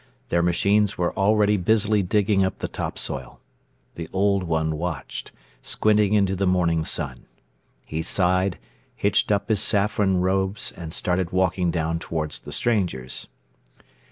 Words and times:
Their 0.29 0.41
machines 0.41 0.97
were 0.97 1.15
already 1.15 1.57
busily 1.57 2.01
digging 2.01 2.43
up 2.43 2.57
the 2.57 2.67
topsoil. 2.67 3.39
The 3.93 4.09
Old 4.11 4.41
One 4.41 4.75
watched, 4.79 5.31
squinting 5.61 6.13
into 6.15 6.35
the 6.35 6.47
morning 6.47 6.83
sun. 6.85 7.27
He 7.85 8.01
sighed, 8.01 8.57
hitched 8.95 9.31
up 9.31 9.47
his 9.49 9.61
saffron 9.61 10.17
robes 10.17 10.71
and 10.75 10.91
started 10.91 11.29
walking 11.31 11.69
down 11.69 11.99
toward 11.99 12.31
the 12.31 12.51
strangers. 12.51 13.27